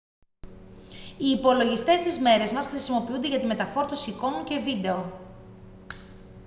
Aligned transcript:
οι 1.17 1.25
υπολογιστές 1.27 1.99
στις 1.99 2.19
μέρες 2.19 2.51
μας 2.51 2.65
χρησιμοποιούνται 2.67 3.27
για 3.27 3.39
τη 3.39 3.45
μεταφόρτωση 3.45 4.09
εικόνων 4.09 4.43
και 4.43 4.57
βίντεο 4.59 5.19